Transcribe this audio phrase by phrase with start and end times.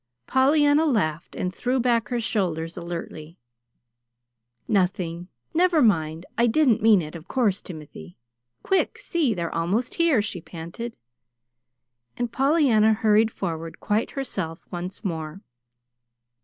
[0.25, 3.37] Pollyanna laughed and threw back her shoulders alertly.
[4.67, 5.27] "Nothing.
[5.53, 6.25] Never mind!
[6.39, 8.17] I didn't mean it, of course, Timothy.
[8.63, 9.35] Quick see!
[9.35, 10.97] They're almost here," she panted.
[12.17, 15.41] And Pollyanna hurried forward, quite herself once more.